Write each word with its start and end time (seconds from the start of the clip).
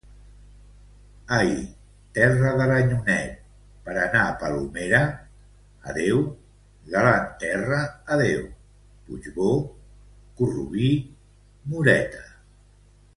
Ai, 1.37 1.51
terra 2.17 2.53
d'Aranyonet, 2.61 3.35
per 3.89 3.93
anar 4.05 4.23
a 4.23 4.31
Palomera; 4.43 5.03
adeu, 5.91 6.23
galant 6.95 7.29
terra, 7.45 7.81
adeu... 8.17 8.43
Puigbò, 9.05 9.53
Corrubí, 10.41 10.93
Moreta. 11.75 12.29